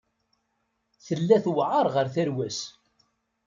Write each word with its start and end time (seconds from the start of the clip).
Tella 1.05 1.37
tewεer 1.43 1.85
ɣer 1.95 2.05
tarwa-s. 2.13 2.59